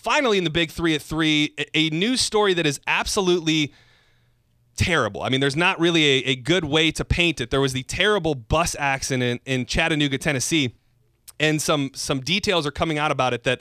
[0.00, 3.72] finally, in the big three at three, a, news story that is absolutely
[4.76, 5.22] terrible.
[5.22, 7.50] I mean, there's not really a, a good way to paint it.
[7.50, 10.74] There was the terrible bus accident in Chattanooga, Tennessee,
[11.38, 13.60] and some some details are coming out about it that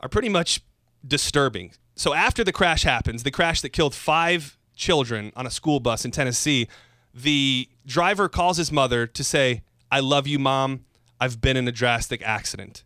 [0.00, 0.60] are pretty much
[1.06, 1.72] disturbing.
[1.94, 6.04] So after the crash happens, the crash that killed five children on a school bus
[6.04, 6.68] in Tennessee,
[7.14, 10.84] the driver calls his mother to say, "I love you, mom.
[11.20, 12.82] I've been in a drastic accident."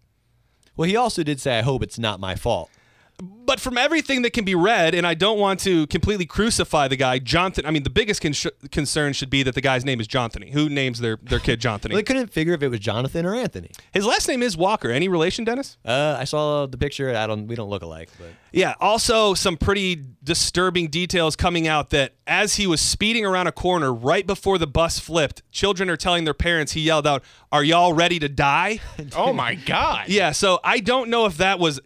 [0.77, 2.71] Well, he also did say, "I hope it's not my fault."
[3.21, 6.97] But from everything that can be read, and I don't want to completely crucify the
[6.97, 7.65] guy, Jonathan.
[7.67, 8.33] I mean, the biggest con-
[8.71, 10.43] concern should be that the guy's name is Jonathan.
[10.43, 11.91] Who names their, their kid Jonathan?
[11.91, 13.71] well, they couldn't figure if it was Jonathan or Anthony.
[13.93, 14.91] His last name is Walker.
[14.91, 15.77] Any relation, Dennis?
[15.85, 17.15] Uh, I saw the picture.
[17.15, 17.47] I don't.
[17.47, 18.75] We don't look alike, but yeah.
[18.81, 23.93] Also, some pretty disturbing details coming out that as he was speeding around a corner
[23.93, 27.23] right before the bus flipped, children are telling their parents he yelled out,
[27.53, 28.81] "Are y'all ready to die?"
[29.17, 30.09] oh my god.
[30.09, 30.33] Yeah.
[30.33, 31.81] So I don't know if that was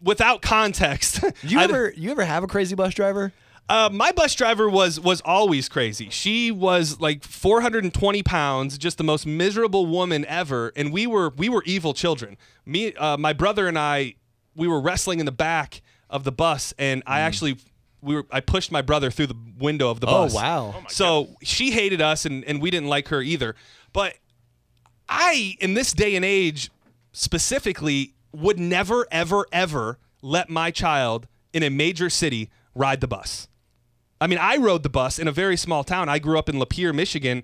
[0.00, 1.24] without context.
[1.42, 3.32] you ever you ever have a crazy bus driver?
[3.68, 6.08] Uh, my bus driver was was always crazy.
[6.10, 11.48] She was like 420 pounds, just the most miserable woman ever, and we were we
[11.48, 12.36] were evil children.
[12.64, 14.14] Me, uh, my brother and I,
[14.54, 17.22] we were wrestling in the back of the bus, and I mm.
[17.22, 17.56] actually
[18.00, 20.34] we were I pushed my brother through the window of the oh, bus.
[20.34, 20.74] Oh wow!
[20.76, 21.36] Oh, so God.
[21.42, 23.56] she hated us, and and we didn't like her either.
[23.92, 24.14] But
[25.08, 26.70] I, in this day and age,
[27.12, 33.48] specifically, would never, ever, ever let my child in a major city ride the bus.
[34.20, 36.08] I mean, I rode the bus in a very small town.
[36.08, 37.42] I grew up in Lapeer, Michigan.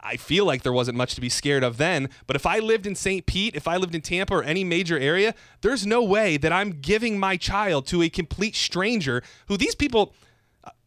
[0.00, 2.08] I feel like there wasn't much to be scared of then.
[2.26, 3.26] But if I lived in St.
[3.26, 6.80] Pete, if I lived in Tampa or any major area, there's no way that I'm
[6.80, 10.14] giving my child to a complete stranger who these people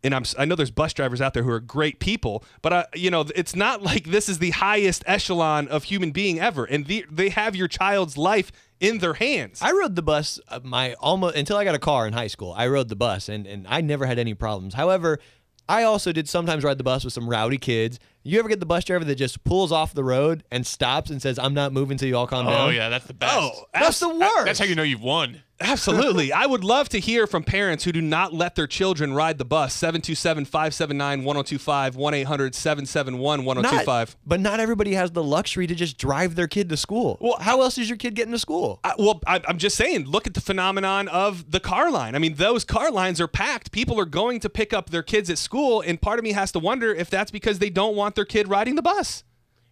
[0.03, 2.85] and I'm, I know there's bus drivers out there who are great people, but uh,
[2.95, 6.85] you know it's not like this is the highest echelon of human being ever, and
[6.85, 9.61] the, they have your child's life in their hands.
[9.61, 12.53] I rode the bus uh, my almost until I got a car in high school.
[12.55, 14.73] I rode the bus, and and I never had any problems.
[14.73, 15.19] However,
[15.67, 17.99] I also did sometimes ride the bus with some rowdy kids.
[18.23, 21.21] You ever get the bus driver that just pulls off the road and stops and
[21.21, 22.67] says, "I'm not moving till you all calm oh, down"?
[22.67, 23.35] Oh yeah, that's the best.
[23.37, 24.45] Oh, that's the worst.
[24.45, 25.43] That's how you know you've won.
[25.61, 26.31] Absolutely.
[26.31, 29.45] I would love to hear from parents who do not let their children ride the
[29.45, 29.73] bus.
[29.73, 34.17] 727 579 1025 1 800 771 1025.
[34.25, 37.17] But not everybody has the luxury to just drive their kid to school.
[37.19, 38.79] Well, how else is your kid getting to school?
[38.83, 42.15] I, well, I, I'm just saying, look at the phenomenon of the car line.
[42.15, 43.71] I mean, those car lines are packed.
[43.71, 46.51] People are going to pick up their kids at school, and part of me has
[46.53, 49.23] to wonder if that's because they don't want their kid riding the bus.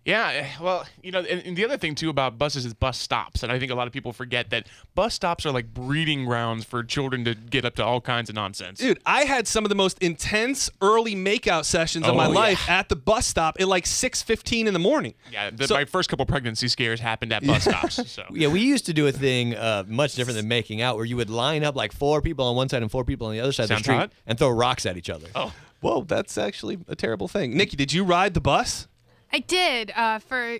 [0.07, 2.97] Yeah, eh, well, you know, and, and, the other thing too about buses is bus
[2.97, 6.23] stops, and I think a lot of people forget that bus stops are like breeding
[6.23, 8.79] grounds for children to get up to all kinds of nonsense.
[8.79, 12.33] Dude, I had some of the most intense early makeout sessions oh, of my yeah.
[12.33, 15.13] life at the bus stop at like six fifteen in the morning.
[15.29, 18.09] Yeah, the, so, my first couple pregnancy scares happened at bus stops.
[18.09, 21.05] So yeah, we used to do a thing uh, much different than making out, where
[21.05, 23.41] you would line up like four people on one side and four people on the
[23.41, 24.11] other side Sounds of the street hot?
[24.25, 25.27] and throw rocks at each other.
[25.35, 25.53] Oh.
[25.81, 27.55] Whoa, that's actually a terrible thing.
[27.55, 28.87] Nikki, did you ride the bus?
[29.31, 30.59] I did uh, for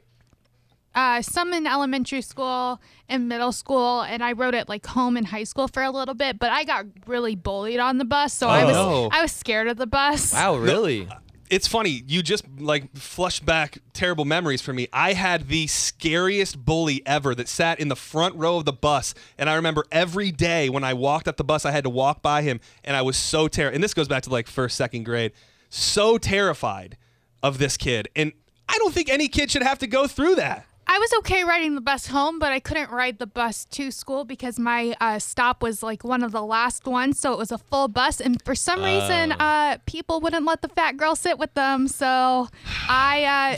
[0.98, 5.26] uh, some in elementary school and middle school, and I wrote it like home in
[5.26, 6.40] high school for a little bit.
[6.40, 9.10] But I got really bullied on the bus, so oh, I was no.
[9.12, 10.34] I was scared of the bus.
[10.34, 11.08] Wow, really?
[11.50, 12.04] It's funny.
[12.08, 14.88] You just like flushed back terrible memories for me.
[14.92, 19.14] I had the scariest bully ever that sat in the front row of the bus,
[19.38, 22.24] and I remember every day when I walked up the bus, I had to walk
[22.24, 23.76] by him, and I was so terrified.
[23.76, 25.32] And this goes back to like first, second grade.
[25.70, 26.98] So terrified
[27.44, 28.34] of this kid, and
[28.70, 30.66] I don't think any kid should have to go through that.
[30.90, 34.24] I was okay riding the bus home, but I couldn't ride the bus to school
[34.24, 37.58] because my uh, stop was like one of the last ones, so it was a
[37.58, 39.36] full bus, and for some reason, oh.
[39.44, 41.90] uh, people wouldn't let the fat girl sit with them.
[41.90, 42.48] So
[42.88, 43.58] I uh,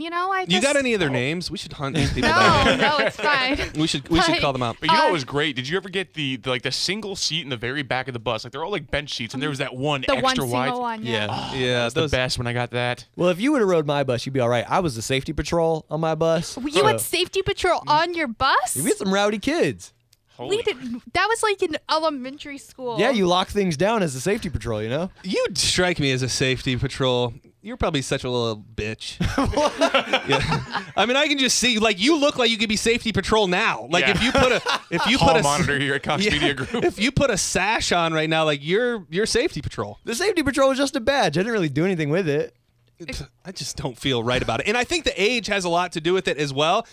[0.00, 0.44] you know, I.
[0.44, 1.50] Just, you got any other names?
[1.50, 2.78] We should hunt these people no, down.
[2.78, 3.58] no, it's fine.
[3.76, 4.76] we should we should call them out.
[4.80, 5.56] But you know what uh, was great?
[5.56, 8.12] Did you ever get the, the, like the single seat in the very back of
[8.12, 8.44] the bus?
[8.44, 10.72] Like they're all like bench seats, and there was that one the extra one wide.
[10.72, 13.06] One, yeah, yeah, oh, yeah that was the best when I got that.
[13.16, 14.64] Well, if you would have rode my bus, you'd be all right.
[14.68, 16.56] I was the safety patrol on my bus.
[16.56, 16.86] You so.
[16.86, 18.76] had safety patrol on your bus?
[18.76, 19.92] You had some rowdy kids.
[20.38, 20.76] Holy we did.
[21.14, 22.98] That was like in elementary school.
[23.00, 24.80] Yeah, you lock things down as a safety patrol.
[24.80, 25.10] You know.
[25.24, 27.34] You strike me as a safety patrol.
[27.68, 29.20] You're probably such a little bitch.
[30.26, 30.86] yeah.
[30.96, 33.46] I mean, I can just see like you look like you could be safety patrol
[33.46, 33.86] now.
[33.90, 34.12] Like yeah.
[34.12, 36.54] if you put a if you Hall put a monitor here at Cox yeah, Media
[36.54, 36.82] Group.
[36.82, 39.98] If you put a sash on right now, like you're you're safety patrol.
[40.04, 41.36] The safety patrol was just a badge.
[41.36, 42.56] I didn't really do anything with it.
[43.44, 45.92] I just don't feel right about it, and I think the age has a lot
[45.92, 46.86] to do with it as well.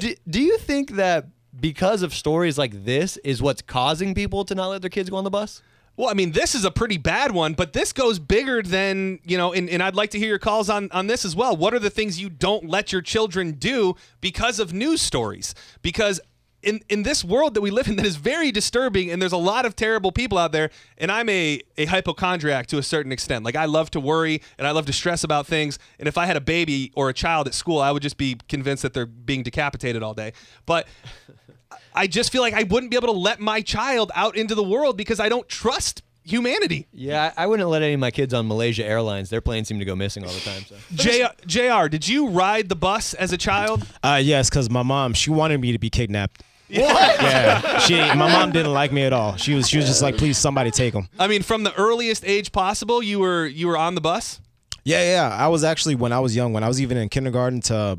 [0.00, 1.28] Do, do you think that
[1.60, 5.16] because of stories like this is what's causing people to not let their kids go
[5.18, 5.62] on the bus?
[5.96, 9.38] Well, I mean, this is a pretty bad one, but this goes bigger than, you
[9.38, 11.56] know, and, and I'd like to hear your calls on, on this as well.
[11.56, 15.54] What are the things you don't let your children do because of news stories?
[15.82, 16.20] Because
[16.64, 19.36] in in this world that we live in that is very disturbing and there's a
[19.36, 23.44] lot of terrible people out there and I'm a a hypochondriac to a certain extent.
[23.44, 26.26] Like I love to worry and I love to stress about things and if I
[26.26, 29.06] had a baby or a child at school, I would just be convinced that they're
[29.06, 30.32] being decapitated all day.
[30.66, 30.88] But
[31.94, 34.62] I just feel like I wouldn't be able to let my child out into the
[34.62, 36.86] world because I don't trust humanity.
[36.92, 39.30] Yeah, I I wouldn't let any of my kids on Malaysia Airlines.
[39.30, 40.64] Their planes seem to go missing all the time.
[40.66, 40.76] So.
[40.94, 43.86] J- JR, did you ride the bus as a child?
[44.02, 46.42] Uh, yes, because my mom she wanted me to be kidnapped.
[46.74, 47.20] What?
[47.20, 49.36] Yeah, she my mom didn't like me at all.
[49.36, 51.08] She was she was just like, please somebody take him.
[51.18, 54.40] I mean, from the earliest age possible, you were you were on the bus.
[54.82, 55.28] Yeah, yeah.
[55.28, 57.98] I was actually when I was young, when I was even in kindergarten to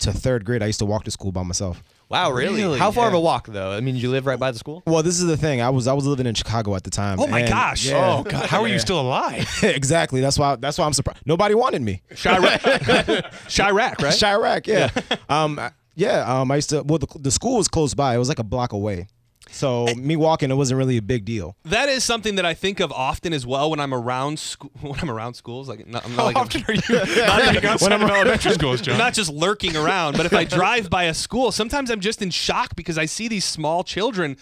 [0.00, 1.82] to third grade, I used to walk to school by myself.
[2.12, 2.78] Wow, really?
[2.78, 3.70] How far of a walk though?
[3.72, 4.82] I mean, you live right by the school.
[4.86, 5.62] Well, this is the thing.
[5.62, 7.18] I was I was living in Chicago at the time.
[7.18, 7.86] Oh my and- gosh.
[7.86, 8.16] Yeah.
[8.18, 9.48] Oh God, how are you still alive?
[9.62, 10.20] exactly.
[10.20, 11.22] That's why that's why I'm surprised.
[11.24, 12.02] Nobody wanted me.
[12.10, 12.60] Chiraq,
[13.48, 14.12] Chiraq, right?
[14.14, 14.90] Chiraq, yeah.
[15.30, 16.40] um, I- yeah.
[16.40, 16.82] Um, I used to.
[16.82, 18.14] Well, the, the school was close by.
[18.14, 19.06] It was like a block away.
[19.50, 21.56] So me walking, it wasn't really a big deal.
[21.64, 24.70] That is something that I think of often as well when I'm around school.
[24.80, 26.80] When I'm around schools, like not, I'm not How like often are you
[27.26, 28.98] not being outside of elementary schools, John?
[28.98, 32.30] Not just lurking around, but if I drive by a school, sometimes I'm just in
[32.30, 34.36] shock because I see these small children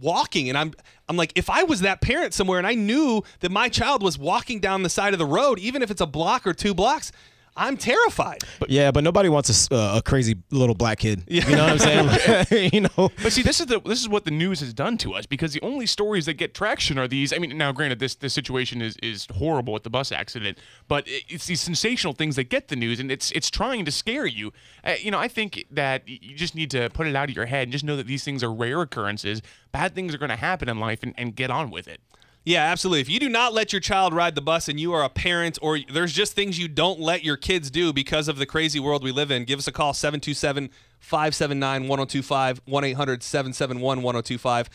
[0.00, 0.72] walking and I'm
[1.08, 4.18] I'm like if I was that parent somewhere and I knew that my child was
[4.18, 7.12] walking down the side of the road even if it's a block or two blocks,
[7.56, 8.42] I'm terrified.
[8.68, 11.22] Yeah, but nobody wants a s- uh, a crazy little black kid.
[11.26, 12.70] You know what I'm saying?
[12.72, 13.10] you know.
[13.22, 15.52] But see, this is the this is what the news has done to us because
[15.52, 17.32] the only stories that get traction are these.
[17.32, 20.58] I mean, now granted, this this situation is is horrible with the bus accident,
[20.88, 24.26] but it's these sensational things that get the news, and it's it's trying to scare
[24.26, 24.52] you.
[24.84, 27.46] Uh, you know, I think that you just need to put it out of your
[27.46, 29.42] head and just know that these things are rare occurrences.
[29.72, 32.00] Bad things are going to happen in life, and, and get on with it.
[32.44, 33.00] Yeah, absolutely.
[33.00, 35.58] If you do not let your child ride the bus and you are a parent
[35.60, 39.04] or there's just things you don't let your kids do because of the crazy world
[39.04, 40.70] we live in, give us a call 727
[41.00, 44.70] 579 1025 1 800 771 1025.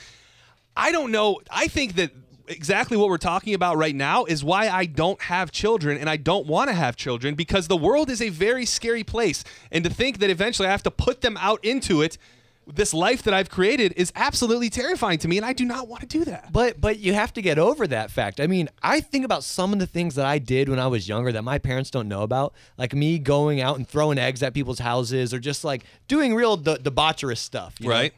[0.77, 1.39] I don't know.
[1.49, 2.11] I think that
[2.47, 6.17] exactly what we're talking about right now is why I don't have children and I
[6.17, 9.43] don't want to have children because the world is a very scary place.
[9.71, 12.19] And to think that eventually I have to put them out into it,
[12.67, 16.01] this life that I've created is absolutely terrifying to me and I do not want
[16.01, 16.51] to do that.
[16.51, 18.39] But but you have to get over that fact.
[18.39, 21.07] I mean, I think about some of the things that I did when I was
[21.07, 24.53] younger that my parents don't know about, like me going out and throwing eggs at
[24.53, 27.75] people's houses, or just like doing real de- debaucherous stuff.
[27.79, 27.93] you know?
[27.95, 28.13] Right.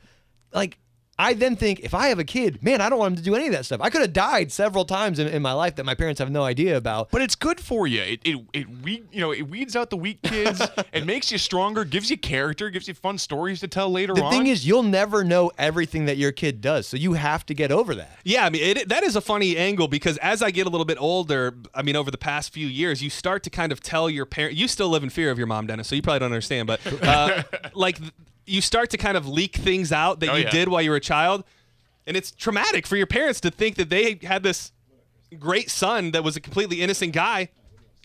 [0.54, 0.78] Like.
[1.20, 3.36] I then think if I have a kid, man, I don't want him to do
[3.36, 3.82] any of that stuff.
[3.82, 6.44] I could have died several times in, in my life that my parents have no
[6.44, 7.10] idea about.
[7.10, 8.02] But it's good for you.
[8.02, 10.62] It it it we you know it weeds out the weak kids.
[10.94, 11.84] it makes you stronger.
[11.86, 12.70] Gives you character.
[12.70, 14.32] Gives you fun stories to tell later The on.
[14.32, 17.54] The thing is, you'll never know everything that your kid does, so you have to
[17.56, 18.20] get over that.
[18.24, 20.86] Yeah, I mean it, that is a funny angle because as I get a little
[20.86, 24.08] bit older, I mean over the past few years, you start to kind of tell
[24.10, 24.56] your parent.
[24.56, 26.68] You still live in fear of your mom, Dennis, so you probably don't understand.
[26.68, 27.44] But uh,
[27.74, 27.98] like
[28.48, 30.50] you start to kind of leak things out that Oh, you yeah.
[30.50, 31.44] did while you were a child,
[32.08, 34.72] and it's traumatic for your parents to think that they had this
[35.38, 37.50] great son that was a completely innocent guy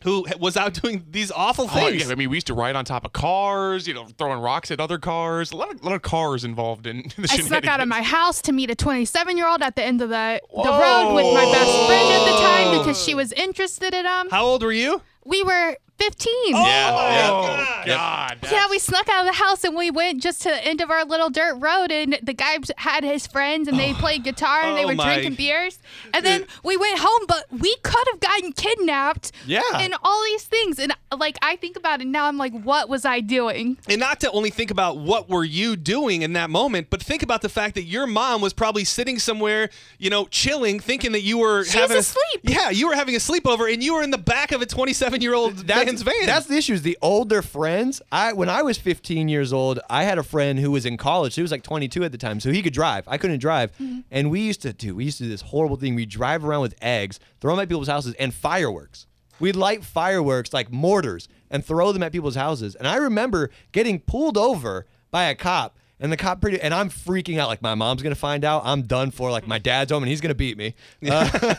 [0.03, 2.05] who was out doing these awful Oh, things.
[2.07, 4.73] yeah, I mean, we used to ride on top of cars, you know, throwing rocks
[4.73, 5.53] at other cars.
[5.53, 8.43] A lot of, lot of cars involved in the I snuck out of my house
[8.43, 11.45] to meet a 27 year old at the end of the, the road with my
[11.53, 14.29] best friend at the time because she was interested in him.
[14.31, 15.01] How old were you?
[15.25, 16.33] We were 15.
[16.55, 18.39] Oh, God.
[18.51, 20.91] Yeah, we snuck out of the house and we went just to the end of
[20.91, 21.93] our little dirt road.
[21.93, 23.95] And the guy had his friends and they oh.
[23.95, 25.79] played guitar and they Oh were my- drinking beers.
[26.13, 29.33] And then we went home, but we could have gotten kidnapped.
[29.47, 29.63] Yeah.
[29.75, 30.79] And all these things.
[30.79, 33.79] And uh, like, I think about it now, I'm like, what was I doing?
[33.89, 37.23] and not to only think about what were you doing in that moment, but think
[37.23, 41.23] about the fact that your mom was probably sitting somewhere, you know, chilling, thinking that
[41.23, 42.41] you were She was having a- asleep.
[42.43, 45.21] yeah, you were having a sleepover, and you were in the back of a 27
[45.21, 46.27] year old man's van.
[46.27, 46.73] That's the issue.
[46.75, 48.03] Is the older friends.
[48.11, 51.35] I when I was 15 years old, I had a friend who was in college.
[51.35, 53.05] He was like 22 at the time, so he could drive.
[53.07, 53.73] I couldn't drive,
[54.11, 54.95] and we used to do.
[54.97, 55.95] We used to do this horrible thing.
[55.95, 59.07] We drive around with eggs, throw them at people's houses, and fireworks.
[59.41, 62.75] We'd light fireworks like mortars and throw them at people's houses.
[62.75, 65.77] And I remember getting pulled over by a cop.
[65.99, 67.47] And the cop pretty, and I'm freaking out.
[67.47, 68.63] Like my mom's gonna find out.
[68.65, 69.31] I'm done for.
[69.31, 70.75] Like my dad's home, and he's gonna beat me.
[71.09, 71.55] Uh,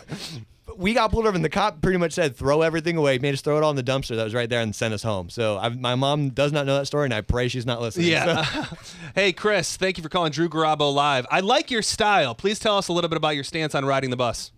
[0.77, 3.41] we got pulled over and the cop pretty much said throw everything away made us
[3.41, 5.57] throw it all in the dumpster that was right there and sent us home so
[5.57, 8.43] i my mom does not know that story and i pray she's not listening yeah.
[9.15, 11.25] hey, Chris, thank you for calling Drew Garabo live.
[11.29, 12.35] I like your style.
[12.35, 14.51] Please tell us a little bit about your stance on riding the bus.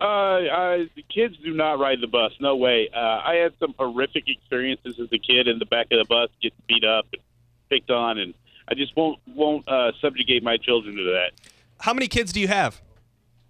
[0.00, 2.32] Uh, uh, the kids do not ride the bus.
[2.40, 2.90] No way.
[2.94, 6.28] Uh, I had some horrific experiences as a kid in the back of the bus,
[6.42, 7.22] getting beat up and
[7.70, 8.34] picked on, and
[8.68, 11.32] I just won't won't uh, subjugate my children to that.
[11.80, 12.82] How many kids do you have?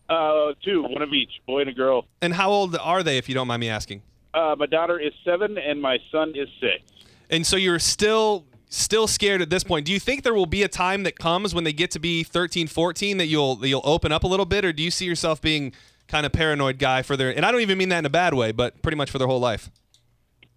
[0.09, 2.07] Uh, two, one of each, boy and a girl.
[2.23, 4.03] And how old are they, if you don't mind me asking?
[4.33, 6.83] Uh, my daughter is seven, and my son is six.
[7.31, 9.87] And so you're still still scared at this point.
[9.87, 12.23] Do you think there will be a time that comes when they get to be
[12.25, 15.07] 13, 14 that you'll that you'll open up a little bit, or do you see
[15.07, 15.73] yourself being
[16.07, 17.35] kind of paranoid guy for their?
[17.35, 19.27] And I don't even mean that in a bad way, but pretty much for their
[19.27, 19.71] whole life.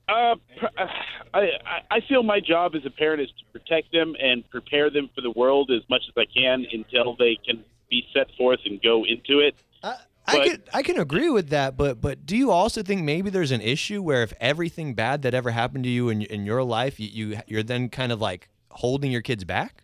[0.08, 0.36] Uh,
[0.78, 0.88] uh,
[1.34, 4.90] I, I I feel my job as a parent is to protect them and prepare
[4.90, 8.60] them for the world as much as I can until they can be set forth
[8.66, 9.56] and go into it.
[9.84, 9.96] I,
[10.28, 13.30] I But- could I can agree with that, but but do you also think maybe
[13.30, 16.64] there's an issue where if everything bad that ever happened to you in in your
[16.64, 19.84] life, you, you you're then kind of like holding your kids back?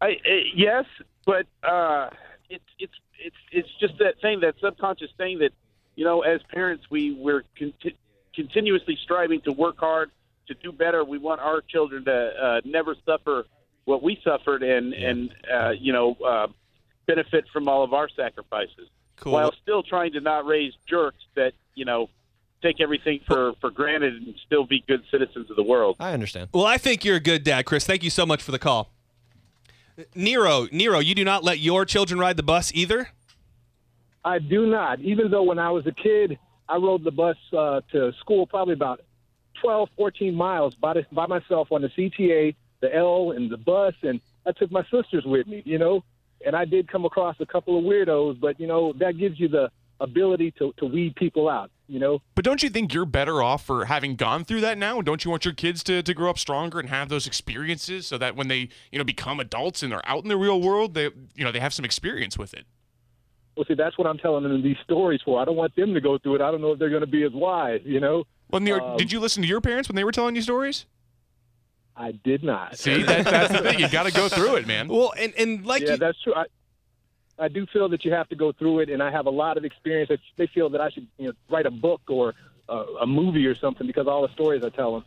[0.00, 0.84] I, uh, yes,
[1.26, 2.10] but uh,
[2.48, 5.52] it's it's it's it's just that thing, that subconscious thing that
[5.96, 7.96] you know, as parents, we we're conti-
[8.34, 10.10] continuously striving to work hard
[10.46, 11.04] to do better.
[11.04, 13.44] We want our children to uh, never suffer
[13.84, 16.46] what we suffered, and and uh, you know, uh,
[17.08, 19.32] benefit from all of our sacrifices, Cool.
[19.32, 22.08] while still trying to not raise jerks that you know
[22.62, 25.96] take everything for for granted and still be good citizens of the world.
[25.98, 26.50] I understand.
[26.52, 27.84] Well, I think you're a good dad, Chris.
[27.84, 28.90] Thank you so much for the call.
[30.14, 33.08] Nero, Nero, you do not let your children ride the bus either.
[34.24, 35.00] I do not.
[35.00, 36.38] Even though when I was a kid,
[36.68, 39.00] I rode the bus uh, to school probably about
[39.60, 43.94] 12, 14 miles by, the, by myself on the CTA, the L, and the bus,
[44.02, 46.04] and I took my sisters with me, you know.
[46.44, 49.48] And I did come across a couple of weirdos, but, you know, that gives you
[49.48, 52.20] the ability to, to weed people out, you know.
[52.36, 55.00] But don't you think you're better off for having gone through that now?
[55.00, 58.16] Don't you want your kids to, to grow up stronger and have those experiences so
[58.18, 61.10] that when they, you know, become adults and they're out in the real world, they
[61.34, 62.64] you know, they have some experience with it.
[63.56, 65.42] Well, see, that's what I'm telling them these stories for.
[65.42, 66.40] I don't want them to go through it.
[66.40, 68.22] I don't know if they're going to be as wise, you know.
[68.50, 70.86] Well, Um, did you listen to your parents when they were telling you stories?
[71.98, 72.78] I did not.
[72.78, 73.80] See, that, that's the thing.
[73.80, 74.86] You got to go through it, man.
[74.86, 76.32] Well, and, and like yeah, you, that's true.
[76.34, 76.44] I,
[77.38, 79.56] I do feel that you have to go through it, and I have a lot
[79.56, 80.08] of experience.
[80.08, 82.34] That they feel that I should, you know, write a book or
[82.68, 85.04] a, a movie or something because all the stories I tell them.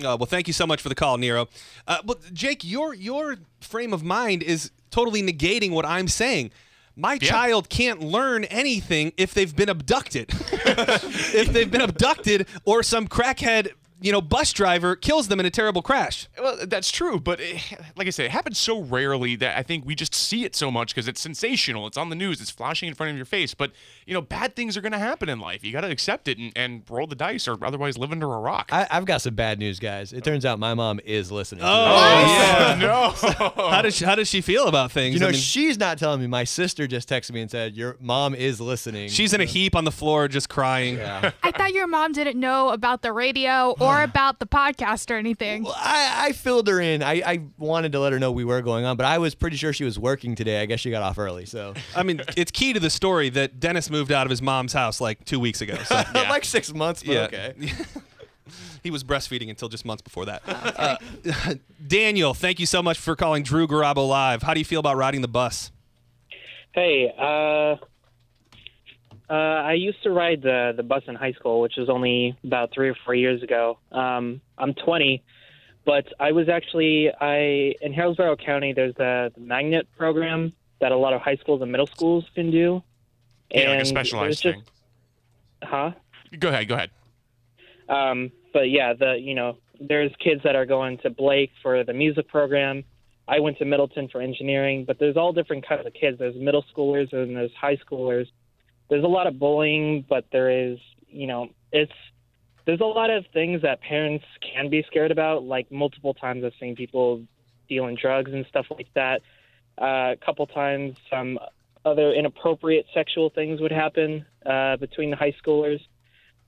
[0.00, 1.48] Uh, well, thank you so much for the call, Nero.
[1.86, 6.50] Uh, but Jake, your your frame of mind is totally negating what I'm saying.
[6.96, 10.30] My child can't learn anything if they've been abducted.
[10.52, 15.50] if they've been abducted or some crackhead, you know, bus driver kills them in a
[15.50, 16.28] terrible crash.
[16.38, 17.60] Well, that's true, but it,
[17.96, 20.70] like I said, it happens so rarely that I think we just see it so
[20.70, 21.86] much because it's sensational.
[21.86, 22.40] It's on the news.
[22.40, 23.54] It's flashing in front of your face.
[23.54, 23.72] But
[24.06, 25.62] you know, bad things are going to happen in life.
[25.62, 28.38] You got to accept it and, and roll the dice, or otherwise live under a
[28.38, 28.70] rock.
[28.72, 30.12] I, I've got some bad news, guys.
[30.12, 31.60] It turns out my mom is listening.
[31.60, 31.94] to Oh,
[32.26, 32.76] yeah.
[32.80, 33.70] no.
[33.70, 35.14] How does she, how does she feel about things?
[35.14, 36.26] You know, I mean, she's not telling me.
[36.26, 39.74] My sister just texted me and said, "Your mom is listening." she's in a heap
[39.76, 40.96] on the floor, just crying.
[40.96, 41.32] Yeah.
[41.42, 45.64] I thought your mom didn't know about the radio or about the podcast or anything.
[45.64, 47.02] Well, I, I filled her in.
[47.02, 49.56] I, I wanted to let her know we were going on, but I was pretty
[49.56, 50.60] sure she was working today.
[50.62, 51.46] I guess she got off early.
[51.46, 54.72] So, I mean, it's key to the story that Dennis moved out of his mom's
[54.72, 55.76] house like two weeks ago.
[55.84, 55.94] So.
[56.14, 57.20] like six months, but Yeah.
[57.24, 57.54] okay.
[58.82, 60.42] he was breastfeeding until just months before that.
[60.46, 60.96] Uh,
[61.86, 64.42] Daniel, thank you so much for calling Drew Garabo live.
[64.42, 65.70] How do you feel about riding the bus?
[66.72, 67.76] Hey, uh,
[69.30, 72.72] uh, I used to ride the the bus in high school, which was only about
[72.74, 73.78] three or four years ago.
[73.92, 75.22] Um, I'm 20,
[75.84, 78.72] but I was actually I in Hillsborough County.
[78.72, 82.50] There's the, the magnet program that a lot of high schools and middle schools can
[82.50, 82.82] do.
[83.50, 84.64] Yeah, like a And specialized just- thing.
[85.62, 85.92] Huh?
[86.38, 86.68] Go ahead.
[86.68, 86.90] Go ahead.
[87.88, 91.92] Um, but yeah, the you know, there's kids that are going to Blake for the
[91.92, 92.84] music program.
[93.28, 96.18] I went to Middleton for engineering, but there's all different kinds of kids.
[96.18, 98.26] There's middle schoolers and there's high schoolers.
[98.90, 100.78] There's a lot of bullying, but there is,
[101.08, 101.92] you know, it's
[102.66, 105.44] there's a lot of things that parents can be scared about.
[105.44, 107.22] Like multiple times, I've seen people
[107.68, 109.22] dealing drugs and stuff like that.
[109.80, 111.38] Uh, a couple times, some
[111.84, 115.80] other inappropriate sexual things would happen uh, between the high schoolers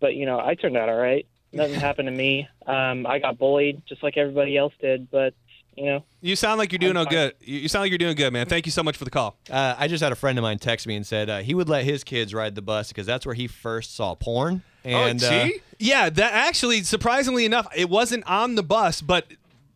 [0.03, 1.27] but you know, I turned out all right.
[1.53, 2.47] Nothing happened to me.
[2.67, 5.33] Um, I got bullied just like everybody else did, but
[5.77, 7.35] you know, You sound like you're doing I'm oh good.
[7.41, 8.47] You you sound like you're doing good, man.
[8.47, 9.37] Thank you so much for the call.
[9.51, 11.69] Uh, I just had a friend of mine text me and said uh, he would
[11.69, 14.63] let his kids ride the bus because that's where he first saw porn.
[14.85, 15.61] And oh, uh, see?
[15.79, 19.27] Yeah, that actually, surprisingly enough, it wasn't on the bus, but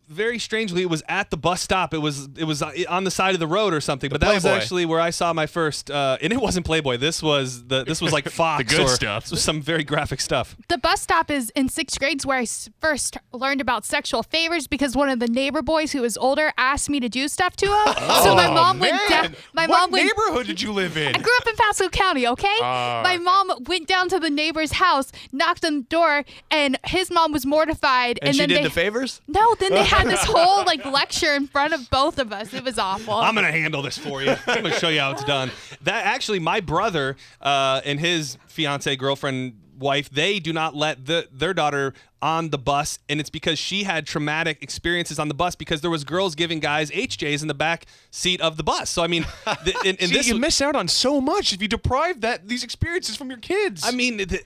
[0.07, 1.93] very strangely, it was at the bus stop.
[1.93, 4.09] It was it was on the side of the road or something.
[4.09, 6.97] but that was actually where I saw my first, uh, and it wasn't Playboy.
[6.97, 9.27] This was the this was like Fox good or stuff.
[9.29, 10.55] this some very graphic stuff.
[10.69, 12.45] The bus stop is in sixth grades where I
[12.81, 16.89] first learned about sexual favors because one of the neighbor boys who was older asked
[16.89, 17.93] me to do stuff to him.
[18.23, 19.33] so my mom went down.
[19.35, 20.05] Oh, My what mom went.
[20.05, 21.15] neighborhood did you live in?
[21.15, 22.55] I grew up in Pasco County, okay?
[22.61, 23.01] Ah.
[23.03, 27.31] my mom went down to the neighbor's house, knocked on the door, and his mom
[27.33, 28.19] was mortified.
[28.21, 29.21] and, And, she then did they, the favors.
[29.27, 32.53] No, then they had this whole like lecture in front of both of us.
[32.53, 33.13] It was awful.
[33.13, 34.35] I'm gonna handle this for you.
[34.47, 35.51] I'm gonna show you how it's done.
[35.81, 41.27] That actually, my brother uh, and his fiance girlfriend wife, they do not let the,
[41.31, 45.55] their daughter on the bus, and it's because she had traumatic experiences on the bus
[45.55, 48.89] because there was girls giving guys HJs in the back seat of the bus.
[48.89, 49.25] So I mean,
[49.63, 52.47] th- and, and See, this you miss out on so much if you deprive that
[52.47, 53.83] these experiences from your kids.
[53.85, 54.45] I mean, th-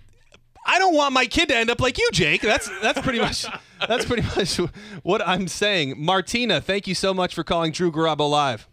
[0.66, 2.42] I don't want my kid to end up like you, Jake.
[2.42, 3.46] That's that's pretty much
[3.88, 4.56] that's pretty much
[5.04, 5.96] what I'm saying.
[5.98, 8.68] Martina, thank you so much for calling Drew Garabo live.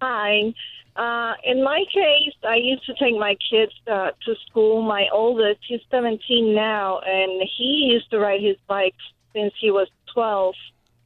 [0.00, 0.52] Hi.
[0.94, 4.82] Uh, in my case, I used to take my kids uh, to school.
[4.82, 8.94] My oldest, he's 17 now, and he used to ride his bike
[9.32, 10.54] since he was 12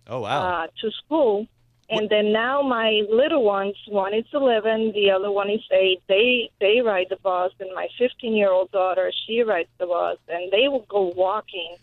[0.09, 0.43] Oh wow.
[0.65, 1.47] uh, to school.
[1.89, 6.03] And then now my little ones, one is 11, the other one is 8.
[6.09, 10.19] They they ride the bus, and my 15 year old daughter, she rides the bus,
[10.29, 11.77] and they will go walking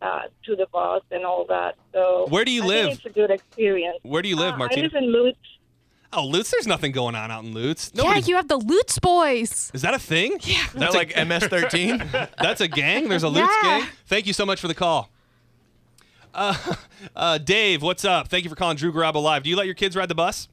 [0.00, 1.74] uh, to the bus and all that.
[1.92, 2.86] So Where do you I live?
[2.86, 3.98] Think it's a good experience.
[4.02, 4.82] Where do you live, Uh, Martina?
[4.82, 5.38] I live in Lutz.
[6.16, 7.90] Oh, Lutz, there's nothing going on out in Lutz.
[7.92, 9.70] yeah, you have the Lutz boys.
[9.74, 10.38] is that a thing?
[10.42, 10.64] Yeah.
[10.66, 12.30] Is that like MS-13?
[12.40, 13.08] That's a gang.
[13.08, 13.80] There's a Lutz Yeah.
[13.80, 13.88] gang.
[14.06, 15.10] Thank you so much for the call.
[16.34, 16.74] Uh,
[17.16, 18.28] uh, Dave, what's up?
[18.28, 19.44] Thank you for calling Drew Garabo live.
[19.44, 20.48] Do you let your kids ride the bus?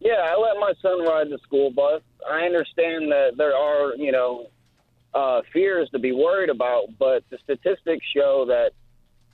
[0.00, 2.02] Yeah, I let my son ride the school bus.
[2.30, 4.48] I understand that there are, you know,
[5.14, 8.72] uh, fears to be worried about, but the statistics show that,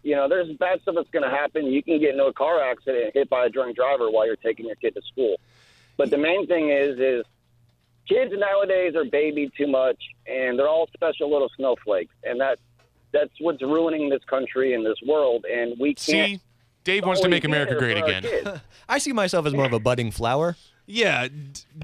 [0.02, 1.66] you know, there's bad stuff that's going to happen.
[1.66, 4.66] You can get into a car accident hit by a drunk driver while you're taking
[4.66, 5.36] your kid to school.
[5.96, 7.24] But the main thing is, is
[8.08, 12.58] kids nowadays are babied too much, and they're all special little snowflakes, and that
[13.12, 15.44] that's what's ruining this country and this world.
[15.50, 15.98] And we can't.
[15.98, 16.40] See,
[16.84, 18.60] Dave wants to make America great again.
[18.88, 20.56] I see myself as more of a budding flower.
[20.86, 21.28] Yeah,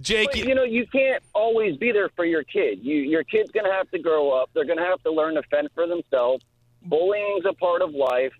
[0.00, 0.30] Jake.
[0.33, 2.80] But, you know, you can't always be there for your kid.
[2.83, 4.50] You, your kid's going to have to grow up.
[4.52, 6.45] They're going to have to learn to fend for themselves.
[6.83, 8.33] Bullying's a part of life.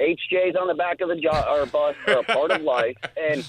[0.00, 2.96] HJ's on the back of the jo- or bus are a part of life.
[3.16, 3.46] And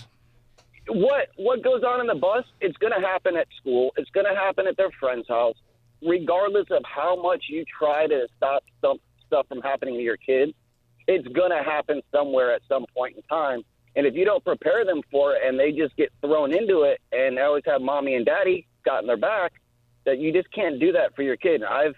[0.87, 2.43] what what goes on in the bus?
[2.61, 3.91] It's going to happen at school.
[3.97, 5.55] It's going to happen at their friend's house,
[6.01, 10.53] regardless of how much you try to stop stuff stuff from happening to your kids.
[11.07, 13.61] It's going to happen somewhere at some point in time.
[13.95, 16.99] And if you don't prepare them for it and they just get thrown into it
[17.11, 19.53] and they always have mommy and daddy got in their back,
[20.05, 21.63] that you just can't do that for your kid.
[21.63, 21.89] I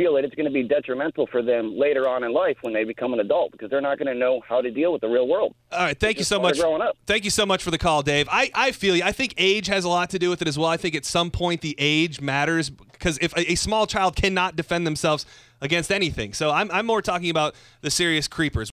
[0.00, 2.84] feel that it's going to be detrimental for them later on in life when they
[2.84, 5.28] become an adult because they're not going to know how to deal with the real
[5.28, 5.54] world.
[5.72, 6.58] All right, thank you so much.
[6.58, 6.96] growing up.
[7.06, 8.26] Thank you so much for the call, Dave.
[8.30, 9.02] I, I feel you.
[9.02, 10.68] I think age has a lot to do with it as well.
[10.68, 14.56] I think at some point the age matters because if a, a small child cannot
[14.56, 15.26] defend themselves
[15.60, 18.69] against anything, so I'm, I'm more talking about the serious creepers.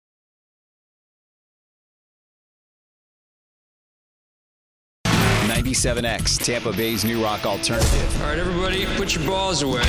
[5.71, 8.21] Ninety-seven X, Tampa Bay's new rock alternative.
[8.21, 9.81] All right, everybody, put your balls away.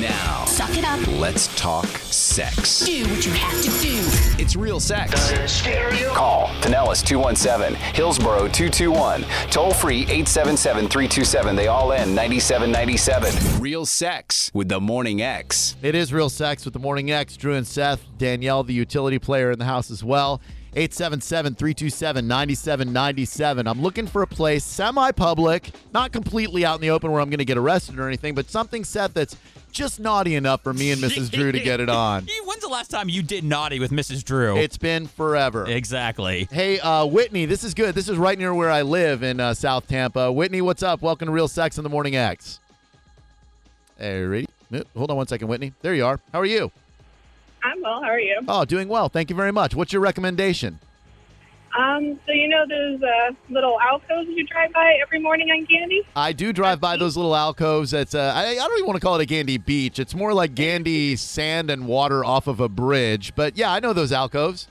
[0.00, 1.04] Now, Suck it up.
[1.18, 2.86] let's talk sex.
[2.86, 3.98] Do what you have to do.
[4.40, 5.10] It's real sex.
[6.14, 11.56] Call Pinellas 217, Hillsborough 221, toll free 877 327.
[11.56, 13.60] They all end 9797.
[13.60, 15.74] Real sex with the Morning X.
[15.82, 17.36] It is Real Sex with the Morning X.
[17.36, 18.04] Drew and Seth.
[18.18, 20.40] Danielle, the utility player in the house as well.
[20.76, 23.66] 877 327 9797.
[23.66, 27.30] I'm looking for a place semi public, not completely out in the open where I'm
[27.30, 29.36] going to get arrested or anything, but something, set that's
[29.70, 31.30] just naughty enough for me and Mrs.
[31.30, 32.26] Drew to get it on.
[32.44, 34.24] When's the last time you did naughty with Mrs.
[34.24, 34.56] Drew?
[34.56, 35.64] It's been forever.
[35.68, 36.48] exactly.
[36.50, 37.94] Hey, uh, Whitney, this is good.
[37.94, 40.32] This is right near where I live in uh, South Tampa.
[40.32, 41.02] Whitney, what's up?
[41.02, 42.60] Welcome to Real Sex in the Morning X.
[43.98, 44.48] Hey, ready?
[44.96, 45.72] Hold on one second, Whitney.
[45.82, 46.18] There you are.
[46.32, 46.72] How are you?
[47.64, 48.02] I'm well.
[48.02, 48.40] How are you?
[48.46, 49.08] Oh, doing well.
[49.08, 49.74] Thank you very much.
[49.74, 50.78] What's your recommendation?
[51.76, 56.02] Um, so you know those uh, little alcoves you drive by every morning on Gandy?
[56.14, 57.90] I do drive by those little alcoves.
[57.90, 59.98] That's uh, I, I don't even want to call it a Gandy beach.
[59.98, 63.34] It's more like Gandy sand and water off of a bridge.
[63.34, 64.68] But yeah, I know those alcoves.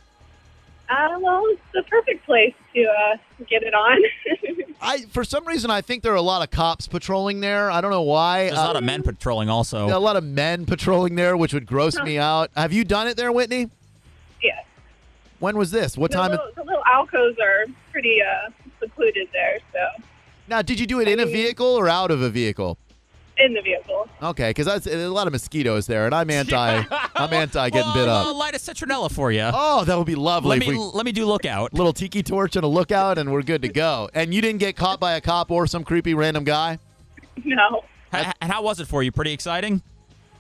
[0.89, 3.17] Uh, well, it's the perfect place to uh,
[3.47, 4.01] get it on.
[4.81, 7.71] I for some reason I think there are a lot of cops patrolling there.
[7.71, 8.45] I don't know why.
[8.45, 9.87] There's a lot of men patrolling also.
[9.87, 12.51] a lot of men patrolling there, which would gross me out.
[12.55, 13.69] Have you done it there, Whitney?
[14.41, 14.65] yes.
[15.39, 15.97] When was this?
[15.97, 16.31] What the time?
[16.31, 20.03] Little, the little alcoves are pretty uh, secluded there, so
[20.47, 22.77] now, did you do it in a vehicle or out of a vehicle?
[23.37, 24.07] In the vehicle.
[24.21, 26.83] Okay, because there's a lot of mosquitoes there, and I'm anti.
[27.15, 28.27] I'm anti getting bit up.
[28.27, 29.49] I'll light a citronella for you.
[29.53, 30.49] Oh, that would be lovely.
[30.49, 31.73] let if me we- let me do lookout.
[31.73, 34.09] little tiki torch and a lookout, and we're good to go.
[34.13, 36.79] And you didn't get caught by a cop or some creepy random guy.
[37.43, 37.83] No.
[38.13, 39.11] H- and how was it for you?
[39.11, 39.81] Pretty exciting.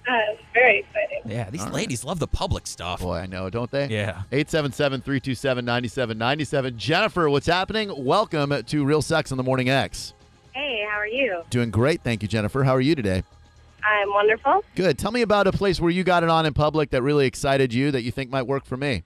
[0.07, 0.13] Uh,
[0.53, 1.21] very exciting.
[1.25, 2.99] Yeah, these ladies love the public stuff.
[2.99, 3.87] Boy, I know, don't they?
[3.87, 4.23] Yeah.
[4.33, 6.75] 877-327-9797.
[6.75, 7.91] Jennifer, what's happening?
[7.97, 10.13] Welcome to Real Sex on the Morning X.
[10.53, 11.41] Hey, how are you?
[11.49, 12.63] Doing great, thank you, Jennifer.
[12.63, 13.23] How are you today?
[13.83, 14.63] I'm wonderful.
[14.75, 14.97] Good.
[14.97, 17.73] Tell me about a place where you got it on in public that really excited
[17.73, 19.03] you that you think might work for me.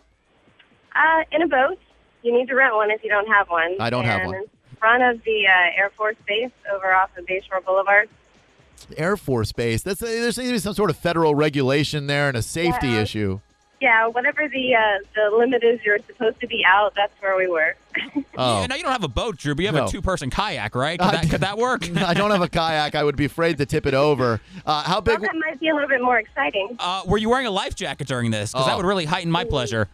[0.95, 1.79] Uh, in a boat.
[2.23, 3.75] You need to rent one if you don't have one.
[3.79, 4.35] I don't have And one.
[4.41, 8.09] In front of the uh, Air Force Base over off of Bayshore Boulevard.
[8.97, 9.81] Air Force Base.
[9.81, 13.01] That's there seems to be some sort of federal regulation there and a safety Yeah.
[13.01, 13.39] issue.
[13.79, 14.79] Yeah, whatever the uh,
[15.13, 16.93] the limit is, you're supposed to be out.
[16.95, 17.75] That's where we were.
[18.35, 18.61] Oh.
[18.61, 19.85] Yeah, now you don't have a boat, Drew, but you have No.
[19.85, 20.97] a two-person kayak, right?
[20.99, 21.87] Could, I that, could that work?
[21.97, 22.95] I don't have a kayak.
[22.95, 24.41] I would be afraid to tip it over.
[24.65, 25.19] Uh, how big?
[25.19, 26.75] Well, that might be a little bit more exciting.
[26.79, 28.51] Uh, were you wearing a life jacket during this?
[28.51, 28.77] Because that Oh.
[28.77, 29.87] would really heighten my pleasure.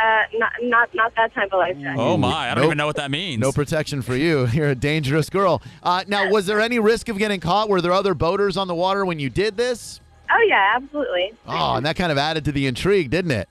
[0.00, 1.98] Uh, not not not that type of life jacket.
[2.00, 2.52] Oh my!
[2.52, 2.68] I don't Nope.
[2.68, 3.40] even know what that means.
[3.40, 4.46] No protection for you.
[4.52, 5.60] You're a dangerous girl.
[5.82, 7.68] Uh, now, was there any risk of getting caught?
[7.68, 10.00] Were there other boaters on the water when you did this?
[10.30, 11.32] Oh yeah, absolutely.
[11.46, 13.48] Oh, and that kind of added to the intrigue, didn't it?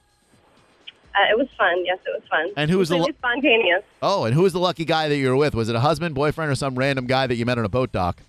[1.15, 1.83] Uh, it was fun.
[1.85, 2.51] Yes, it was fun.
[2.55, 3.83] And who was the Completely spontaneous?
[4.03, 5.55] Oh, and who was the lucky guy that you were with?
[5.55, 7.91] Was it a husband, boyfriend, or some random guy that you met on a boat
[7.91, 8.21] dock?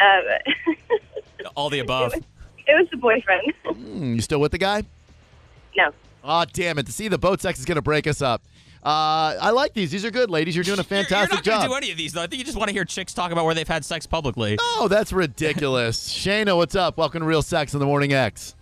[0.00, 0.20] Uh,
[1.54, 2.14] All the above.
[2.14, 2.24] it
[2.68, 3.52] was the boyfriend.
[3.66, 4.84] Hmm, you still with the guy?
[5.76, 5.90] no.
[6.24, 6.86] Oh, damn it.
[6.86, 8.42] To see the boat sex is going to break us up.
[8.84, 9.92] Uh, I like these.
[9.92, 10.56] These are good, ladies.
[10.56, 11.68] You're doing a You're, you're fantastic not job.
[11.68, 12.22] do any of these, though.
[12.22, 14.56] I think you just want to hear chicks talk about where they've had sex publicly.
[14.60, 16.08] Oh, that's ridiculous.
[16.12, 16.96] Shayna, what's up?
[16.98, 18.56] Welcome to Real Sex in the Morning X.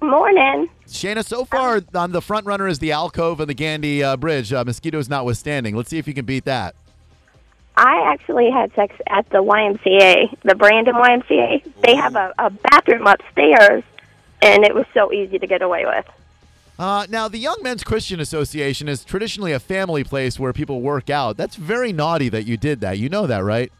[0.00, 0.70] Morning.
[0.86, 4.52] Shayna, so far on the front runner is the alcove and the Gandy uh, Bridge,
[4.52, 5.74] uh, mosquitoes notwithstanding.
[5.74, 6.76] Let's see if you can beat that.
[7.76, 11.64] I actually had sex at the YMCA, the Brandon YMCA.
[11.82, 13.82] They have a, a bathroom upstairs,
[14.40, 16.06] and it was so easy to get away with.
[16.78, 21.10] Uh, now, the Young Men's Christian Association is traditionally a family place where people work
[21.10, 21.36] out.
[21.36, 22.98] That's very naughty that you did that.
[22.98, 23.72] You know that, right?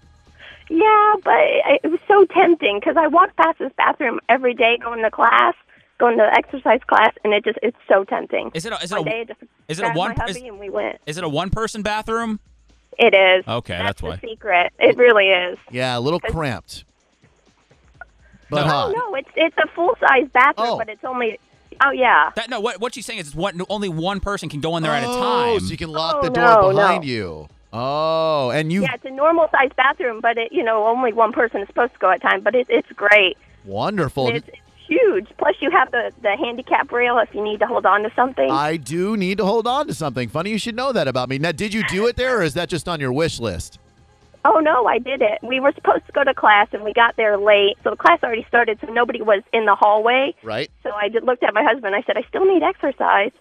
[0.68, 4.76] Yeah, but it it was so tempting because I walk past this bathroom every day
[4.82, 5.54] going to class,
[5.98, 8.50] going to exercise class, and it just it's so tempting.
[8.52, 10.36] Is it a, is it One a, day just is it a one my is,
[10.36, 10.98] and we went.
[11.06, 12.40] is it a one-person bathroom?
[12.98, 13.46] It is.
[13.48, 14.18] Okay, that's, the why.
[14.18, 14.72] secret.
[14.80, 15.56] It really is.
[15.70, 16.84] Yeah, a little cramped.
[18.50, 18.94] But no, hot.
[18.94, 20.78] no, it's it's a full size bathroom, Oh.
[20.78, 21.38] but it's only.
[21.80, 22.30] Oh yeah.
[22.36, 24.82] That no, what what she's saying is it's one only one person can go in
[24.82, 25.60] there at a Oh, time.
[25.60, 27.08] so you can lock Oh, the door no, behind no.
[27.10, 27.48] you.
[27.72, 31.32] Oh, and you Yeah, it's a normal sized bathroom, but it you know only one
[31.32, 32.40] person is supposed to go at a time.
[32.42, 33.36] But it, it's great.
[33.64, 34.28] wonderful.
[34.28, 35.28] It's, it's huge.
[35.38, 38.50] Plus, you have the the handicap rail if you need to hold on to something.
[38.50, 40.28] I do need to hold on to something.
[40.28, 41.38] Funny you should know that about me.
[41.38, 43.78] Now, did you do it there, or is that just on your wish list?
[44.50, 45.40] Oh no, I did it.
[45.42, 47.76] We were supposed to go to class and we got there late.
[47.84, 50.34] So the class already started, so nobody was in the hallway.
[50.42, 50.70] Right.
[50.82, 51.94] So I just looked at my husband.
[51.94, 53.32] I said, "I still need exercise."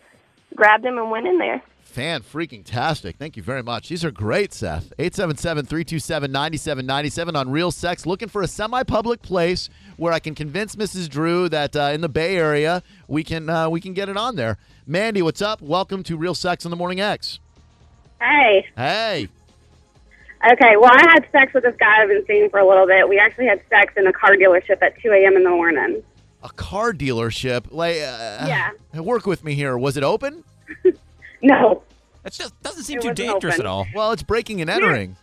[0.53, 1.61] Grabbed him and went in there.
[1.83, 3.15] Fan freaking tastic.
[3.15, 3.87] Thank you very much.
[3.87, 4.91] These are great, Seth.
[4.99, 8.05] 877-327-9797 on Real Sex.
[8.05, 11.09] Looking for a semi-public place where I can convince Mrs.
[11.09, 14.35] Drew that uh, in the Bay Area we can uh, we can get it on
[14.35, 14.57] there.
[14.85, 15.61] Mandy, what's up?
[15.61, 17.39] Welcome to Real Sex in the Morning X.
[18.19, 18.65] Hey.
[18.75, 19.29] Hey.
[20.51, 23.07] Okay, well, I had sex with this guy I've been seeing for a little bit.
[23.09, 25.35] We actually had sex in a car dealership at 2 a.m.
[25.35, 26.03] in the morning.
[26.43, 27.65] A car dealership.
[27.71, 28.69] Like, uh, Yeah.
[29.01, 29.77] Work with me here.
[29.77, 30.43] Was it open?
[31.41, 31.83] No.
[32.23, 33.65] That just doesn't seem It too wasn't dangerous open.
[33.67, 33.85] at all.
[33.93, 35.15] Well, it's breaking and entering.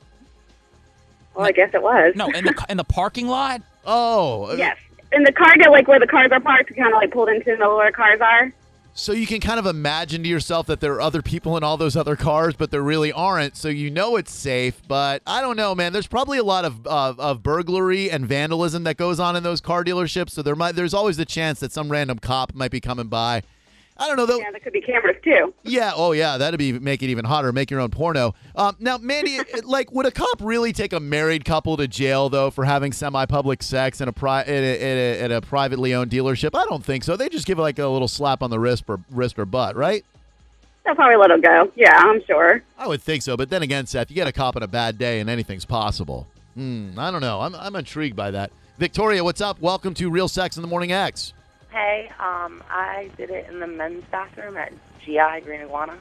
[1.35, 2.15] Well, I guess it was.
[2.15, 3.63] No, in the in the parking lot.
[3.85, 4.55] Oh.
[4.55, 4.77] Yes.
[5.13, 7.29] In the car deal, like where the cars are parked, you kind of like pulled
[7.31, 8.53] into the middle where cars are.
[8.97, 11.77] So you can kind of imagine to yourself that there are other people in all
[11.77, 13.57] those other cars, but there really aren't.
[13.57, 14.81] So you know it's safe.
[14.87, 15.93] But I don't know, man.
[15.93, 19.61] There's probably a lot of of, of burglary and vandalism that goes on in those
[19.61, 20.31] car dealerships.
[20.31, 23.43] So there might there's always the chance that some random cop might be coming by.
[23.97, 24.39] I don't know though.
[24.41, 25.55] Yeah, there could be cameras too.
[25.63, 25.93] Yeah.
[25.95, 26.37] Oh, yeah.
[26.37, 27.53] That'd be make it even hotter.
[27.53, 28.35] Make your own porno.
[28.57, 32.51] Um, now, Mandy, like, would a cop really take a married couple to jail though
[32.51, 34.53] for having semi-public sex in a pri- at a,
[34.83, 36.51] at a, at a privately owned dealership?
[36.59, 37.17] I don't think so.
[37.17, 40.05] They just give like a little slap on the wrist or wrist or butt, right?
[40.85, 41.73] They'll probably let him go.
[41.77, 42.63] Yeah, I'm sure.
[42.77, 43.37] I would think so.
[43.37, 46.27] But then again, Seth, you get a cop on a bad day and anything's possible.
[46.55, 46.99] Hmm.
[46.99, 47.41] I don't know.
[47.41, 48.51] I'm I'm intrigued by that.
[48.79, 49.61] Victoria, what's up?
[49.61, 51.33] Welcome to Real Sex in the Morning X.
[51.75, 54.73] Hey, um, I did it in the men's bathroom at
[55.05, 55.99] GI Green Iguana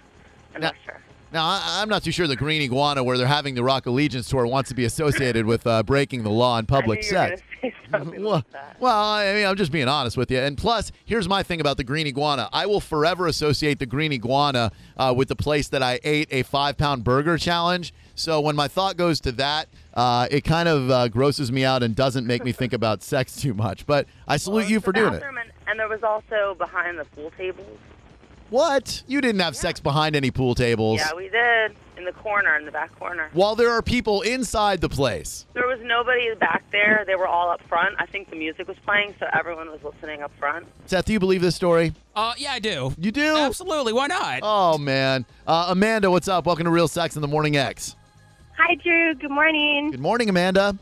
[0.53, 1.01] in Now- West Shore.
[1.31, 4.29] Now, I, I'm not too sure the Green Iguana, where they're having the Rock Allegiance
[4.29, 7.15] tour, wants to be associated with uh, breaking the law in public I knew you
[7.15, 7.41] were sex.
[7.63, 10.37] gonna say something well, like well, I mean, I'm just being honest with you.
[10.37, 12.49] And plus, here's my thing about the Green Iguana.
[12.53, 16.43] I will forever associate the Green Iguana uh, with the place that I ate a
[16.43, 17.95] five pound burger challenge.
[18.13, 21.81] So when my thought goes to that, uh, it kind of uh, grosses me out
[21.81, 23.87] and doesn't make me think about sex too much.
[23.87, 25.23] But I salute you for doing it.
[25.65, 27.79] Bathroom And, and there was also behind the pool tables.
[28.49, 29.03] What?
[29.07, 30.99] You didn't have sex behind any pool tables.
[30.99, 33.29] Yeah, we did in the corner, in the back corner.
[33.33, 35.45] While there are people inside the place.
[35.53, 37.03] There was nobody back there.
[37.07, 37.95] They were all up front.
[37.99, 40.67] I think the music was playing, so everyone was listening up front.
[40.85, 41.93] Seth, do you believe this story?
[42.15, 42.93] Uh, yeah, I do.
[42.97, 43.35] You do?
[43.37, 43.93] Absolutely.
[43.93, 44.39] Why not?
[44.43, 46.45] Oh man, uh, Amanda, what's up?
[46.45, 47.95] Welcome to Real Sex in the Morning X.
[48.57, 49.15] Hi, Drew.
[49.15, 49.91] Good morning.
[49.91, 50.77] Good morning, Amanda.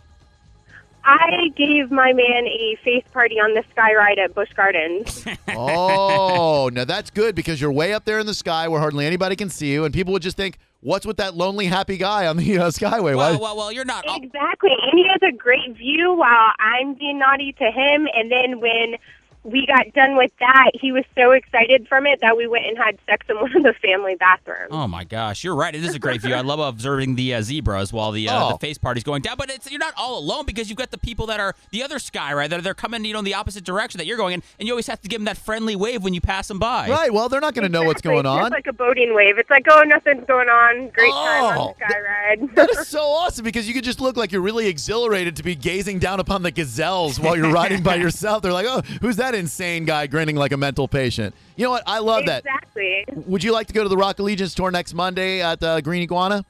[1.03, 5.25] I gave my man a face party on the sky ride at Busch Gardens.
[5.53, 9.35] Oh, now that's good because you're way up there in the sky where hardly anybody
[9.35, 12.37] can see you, and people would just think, what's with that lonely, happy guy on
[12.37, 13.15] the uh, Skyway?
[13.15, 14.05] Well, Why- well, well, you're not.
[14.07, 14.71] Exactly.
[14.71, 18.07] And he has a great view while I'm being naughty to him.
[18.15, 18.95] And then when
[19.43, 22.77] we got done with that, he was so excited from it that we went and
[22.77, 24.69] had sex in one of the family bathrooms.
[24.71, 25.73] Oh my gosh, you're right.
[25.73, 26.35] It is a great view.
[26.35, 28.51] I love observing the uh, zebras while the uh, Oh.
[28.53, 29.35] the face party's going down.
[29.37, 31.99] But it's you're not all alone because you've got the people that are the other
[31.99, 32.49] sky right.
[32.49, 34.73] That they're coming, you know, in the opposite direction that you're going in, and you
[34.73, 36.87] always have to give them that friendly wave when you pass them by.
[36.89, 37.13] Right.
[37.13, 38.41] Well, they're not going to know what's going on.
[38.41, 39.37] just like a boating wave.
[39.37, 40.89] It's like, oh, nothing's going on.
[40.89, 42.55] Great time on Oh, the sky ride.
[42.55, 45.55] That is so awesome because you could just look like you're really exhilarated to be
[45.55, 48.41] gazing down upon the gazelles while you're riding by yourself.
[48.43, 51.35] They're like, oh, who's that insane guy grinning like a mental patient?
[51.55, 51.83] You know what?
[51.85, 52.39] I love that.
[52.45, 53.05] Exactly.
[53.25, 56.03] Would you like to go to the Rock Allegiance tour next Monday at uh, Green
[56.03, 56.45] Iguana?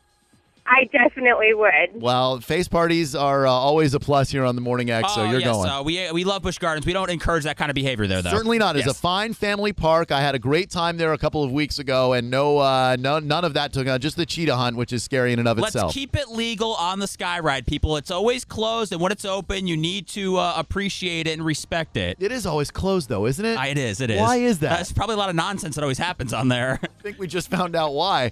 [0.73, 2.01] I definitely would.
[2.01, 5.29] Well, face parties are uh, always a plus here on the Morning X, so Oh,
[5.29, 5.69] you're yes, going.
[5.69, 6.85] uh, we we love Busch Gardens.
[6.85, 8.29] We don't encourage that kind of behavior there, though.
[8.29, 8.77] Certainly not.
[8.77, 8.95] It's Yes.
[8.95, 10.11] a fine family park.
[10.13, 13.19] I had a great time there a couple of weeks ago, and no, uh, no,
[13.19, 13.85] none of that took.
[13.85, 15.93] Uh, just the cheetah hunt, which is scary in and of Let's itself.
[15.93, 17.97] keep it legal on the sky ride, people.
[17.97, 21.97] It's always closed, and when it's open, you need to uh, appreciate it and respect
[21.97, 22.15] it.
[22.21, 23.59] It is always closed, though, isn't it?
[23.59, 23.99] It is.
[23.99, 24.19] It is.
[24.21, 24.77] Why is that?
[24.77, 26.79] That's probably a lot of nonsense that always happens on there.
[26.83, 28.31] I think we just found out why.